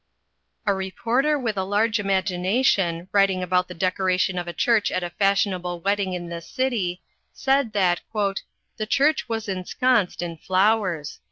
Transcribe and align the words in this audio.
A 0.65 0.73
reporter 0.73 1.37
with 1.37 1.57
a 1.57 1.63
large 1.63 1.99
imagination, 1.99 3.07
writing 3.11 3.43
about 3.43 3.67
the 3.67 3.75
decoration 3.75 4.39
of 4.39 4.47
a 4.47 4.51
church 4.51 4.91
at 4.91 5.03
a 5.03 5.11
fashionable 5.11 5.79
wedding 5.79 6.13
in 6.13 6.27
this 6.29 6.47
city, 6.49 7.03
said 7.33 7.73
that 7.73 8.01
"the 8.11 8.87
church 8.87 9.29
was 9.29 9.47
ensconced 9.47 10.23
in 10.23 10.37
flowers." 10.37 11.19